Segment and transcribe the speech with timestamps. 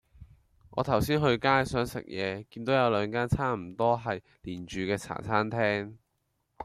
[0.71, 5.97] 我頭先去街,想食野見到有兩間差唔多係連住既茶餐廳